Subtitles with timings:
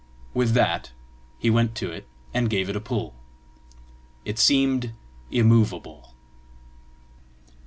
[0.33, 0.93] With that
[1.37, 3.13] he went to it, and gave it a pull:
[4.25, 4.93] it seemed
[5.29, 6.15] immovable.